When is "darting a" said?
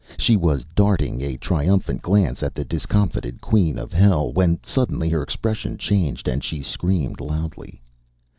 0.73-1.37